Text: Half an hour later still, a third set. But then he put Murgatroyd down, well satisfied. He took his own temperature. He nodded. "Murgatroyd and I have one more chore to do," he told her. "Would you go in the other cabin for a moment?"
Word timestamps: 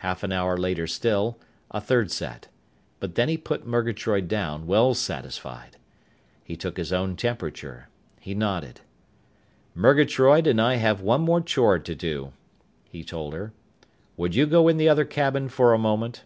Half 0.00 0.24
an 0.24 0.32
hour 0.32 0.56
later 0.56 0.88
still, 0.88 1.38
a 1.70 1.80
third 1.80 2.10
set. 2.10 2.48
But 2.98 3.14
then 3.14 3.28
he 3.28 3.36
put 3.38 3.68
Murgatroyd 3.68 4.26
down, 4.26 4.66
well 4.66 4.94
satisfied. 4.94 5.76
He 6.42 6.56
took 6.56 6.76
his 6.76 6.92
own 6.92 7.14
temperature. 7.14 7.86
He 8.18 8.34
nodded. 8.34 8.80
"Murgatroyd 9.76 10.48
and 10.48 10.60
I 10.60 10.74
have 10.74 11.02
one 11.02 11.20
more 11.20 11.40
chore 11.40 11.78
to 11.78 11.94
do," 11.94 12.32
he 12.90 13.04
told 13.04 13.32
her. 13.32 13.52
"Would 14.16 14.34
you 14.34 14.44
go 14.44 14.66
in 14.66 14.76
the 14.76 14.88
other 14.88 15.04
cabin 15.04 15.48
for 15.48 15.72
a 15.72 15.78
moment?" 15.78 16.24